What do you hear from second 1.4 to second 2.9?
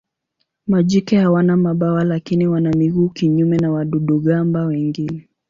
mabawa lakini wana